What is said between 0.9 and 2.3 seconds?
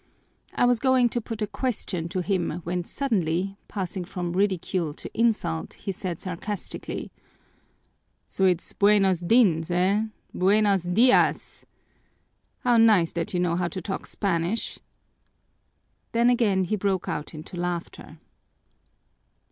to put a question to